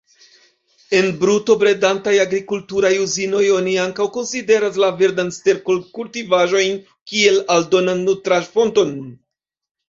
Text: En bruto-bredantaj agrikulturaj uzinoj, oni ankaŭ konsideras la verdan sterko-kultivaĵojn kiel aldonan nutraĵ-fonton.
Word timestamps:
En 0.99 1.09
bruto-bredantaj 1.23 2.13
agrikulturaj 2.23 2.91
uzinoj, 3.03 3.41
oni 3.57 3.75
ankaŭ 3.83 4.07
konsideras 4.15 4.79
la 4.85 4.89
verdan 5.03 5.29
sterko-kultivaĵojn 5.37 6.81
kiel 7.13 7.39
aldonan 7.59 8.03
nutraĵ-fonton. 8.09 8.99